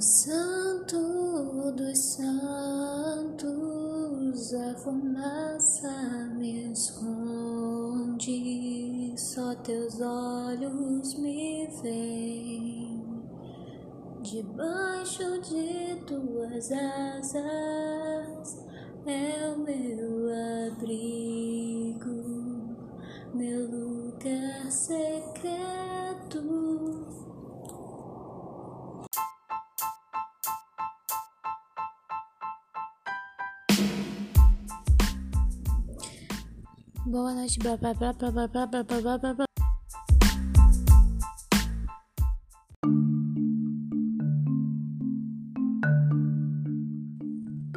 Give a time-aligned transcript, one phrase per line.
[0.00, 3.44] Santo dos santos,
[4.54, 5.90] a fumaça
[6.36, 8.22] me esconde,
[9.16, 13.02] só teus olhos me veem.
[14.22, 17.44] Debaixo de tuas asas
[19.04, 20.07] é o meu
[37.10, 39.44] Boa noite, blá blá blá blá blá blá blá blá blá blá.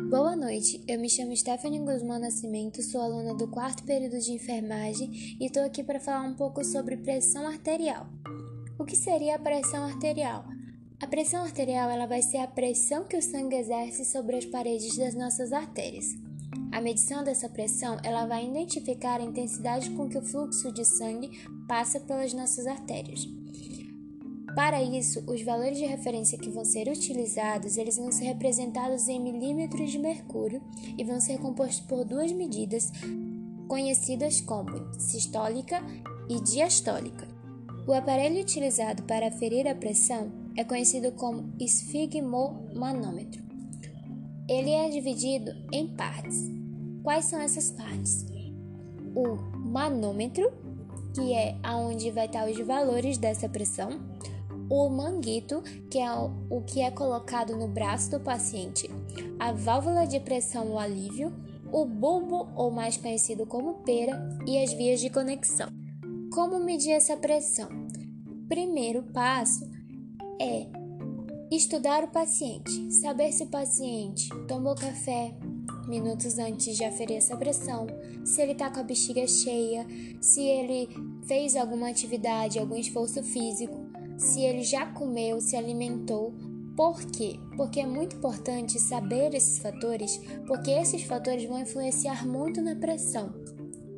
[0.10, 5.38] Boa noite, eu me chamo Stephanie Guzmão Nascimento, sou aluna do quarto período de enfermagem
[5.40, 8.08] e estou aqui para falar um pouco sobre pressão arterial.
[8.78, 10.44] O que seria a pressão arterial?
[11.02, 14.98] A pressão arterial ela vai ser a pressão que o sangue exerce sobre as paredes
[14.98, 16.31] das nossas artérias.
[16.72, 21.46] A medição dessa pressão ela vai identificar a intensidade com que o fluxo de sangue
[21.68, 23.28] passa pelas nossas artérias.
[24.56, 29.20] Para isso, os valores de referência que vão ser utilizados, eles vão ser representados em
[29.20, 30.62] milímetros de mercúrio
[30.98, 32.92] e vão ser compostos por duas medidas
[33.68, 35.82] conhecidas como sistólica
[36.30, 37.28] e diastólica.
[37.88, 43.51] O aparelho utilizado para aferir a pressão é conhecido como esfigmomanômetro.
[44.52, 46.52] Ele é dividido em partes.
[47.02, 48.26] Quais são essas partes?
[49.16, 50.52] O manômetro,
[51.16, 54.02] que é aonde vai estar os valores dessa pressão,
[54.70, 58.90] o manguito, que é o que é colocado no braço do paciente,
[59.40, 61.32] a válvula de pressão o alívio,
[61.72, 65.70] o bulbo, ou mais conhecido como pera, e as vias de conexão.
[66.34, 67.70] Como medir essa pressão?
[68.50, 69.64] Primeiro passo
[70.42, 70.81] é
[71.56, 75.36] estudar o paciente, saber se o paciente tomou café,
[75.86, 77.88] minutos antes de aferir essa pressão,
[78.24, 79.86] se ele está com a bexiga cheia,
[80.22, 80.88] se ele
[81.26, 83.86] fez alguma atividade, algum esforço físico,
[84.18, 86.34] se ele já comeu, se alimentou.
[86.78, 87.38] Por quê?
[87.58, 93.34] Porque é muito importante saber esses fatores, porque esses fatores vão influenciar muito na pressão.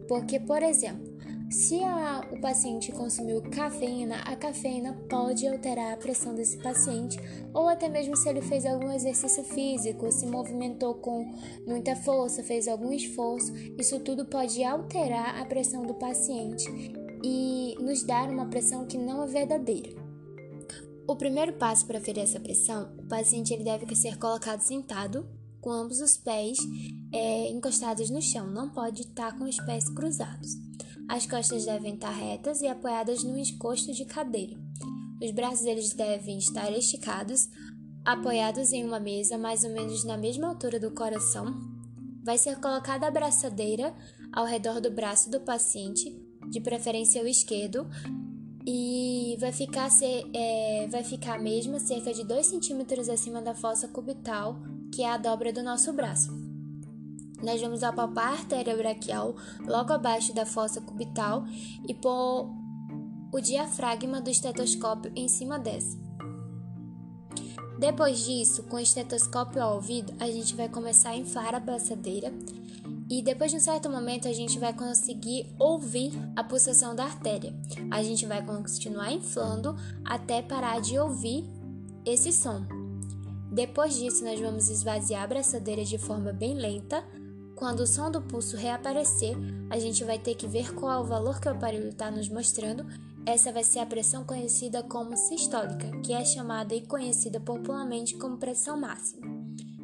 [0.08, 1.13] Porque, por exemplo,
[1.54, 7.20] se a, o paciente consumiu cafeína, a cafeína pode alterar a pressão desse paciente,
[7.54, 11.32] ou até mesmo se ele fez algum exercício físico, se movimentou com
[11.68, 16.66] muita força, fez algum esforço, isso tudo pode alterar a pressão do paciente
[17.24, 19.92] e nos dar uma pressão que não é verdadeira.
[21.08, 25.30] O primeiro passo para ferir essa pressão, o paciente ele deve ser colocado sentado,
[25.62, 26.58] com ambos os pés
[27.14, 30.63] é, encostados no chão, não pode estar com os pés cruzados.
[31.08, 34.58] As costas devem estar retas e apoiadas no encosto de cadeira.
[35.22, 37.48] Os braços eles devem estar esticados,
[38.04, 41.46] apoiados em uma mesa mais ou menos na mesma altura do coração.
[42.24, 43.94] Vai ser colocada a braçadeira
[44.32, 46.14] ao redor do braço do paciente,
[46.50, 47.88] de preferência o esquerdo,
[48.66, 53.88] e vai ficar, ser, é, vai ficar mesmo cerca de 2 centímetros acima da fossa
[53.88, 54.58] cubital,
[54.94, 56.43] que é a dobra do nosso braço.
[57.44, 59.36] Nós vamos apalpar a artéria braquial
[59.68, 61.46] logo abaixo da fossa cubital
[61.88, 62.50] e pôr
[63.32, 65.98] o diafragma do estetoscópio em cima dessa.
[67.78, 72.32] Depois disso, com o estetoscópio ao ouvido, a gente vai começar a inflar a braçadeira
[73.10, 77.54] e depois de um certo momento a gente vai conseguir ouvir a pulsação da artéria.
[77.92, 81.44] A gente vai continuar inflando até parar de ouvir
[82.06, 82.66] esse som.
[83.52, 87.04] Depois disso, nós vamos esvaziar a braçadeira de forma bem lenta
[87.56, 89.36] quando o som do pulso reaparecer,
[89.70, 92.30] a gente vai ter que ver qual é o valor que o aparelho está nos
[92.30, 92.86] mostrando.
[93.26, 98.38] Essa vai ser a pressão conhecida como sistólica, que é chamada e conhecida popularmente como
[98.38, 99.26] pressão máxima.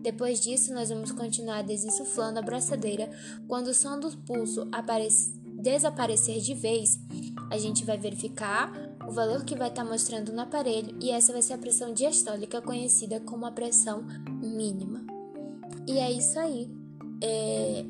[0.01, 3.09] Depois disso, nós vamos continuar desinsuflando a braçadeira.
[3.47, 4.67] Quando o som do pulso
[5.61, 6.99] desaparecer de vez,
[7.51, 8.71] a gente vai verificar
[9.07, 11.93] o valor que vai estar tá mostrando no aparelho e essa vai ser a pressão
[11.93, 14.05] diastólica, conhecida como a pressão
[14.41, 15.05] mínima.
[15.87, 16.78] E é isso aí.
[17.21, 17.85] É,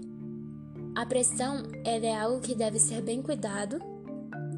[0.95, 3.79] a pressão é algo que deve ser bem cuidado,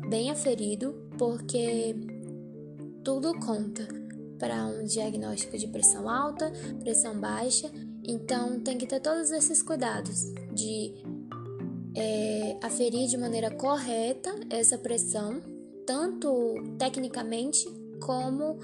[0.09, 1.95] bem aferido, porque
[3.03, 3.87] tudo conta
[4.39, 7.69] para um diagnóstico de pressão alta, pressão baixa.
[8.03, 10.93] Então tem que ter todos esses cuidados de
[11.95, 15.41] é, aferir de maneira correta essa pressão,
[15.85, 17.67] tanto tecnicamente
[18.01, 18.57] como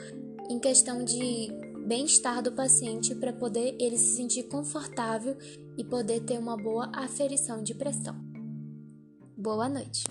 [0.49, 1.49] em questão de
[1.87, 5.37] bem-estar do paciente para poder ele se sentir confortável
[5.77, 8.13] e poder ter uma boa aferição de pressão.
[9.37, 10.03] Boa noite.